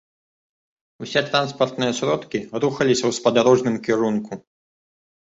[1.05, 4.33] Усе транспартныя сродкі рухаліся ў спадарожным кірунку.